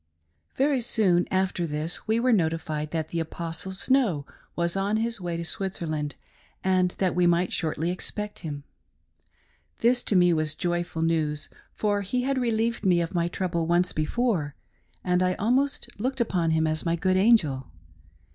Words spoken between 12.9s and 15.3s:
of my trouble once before, and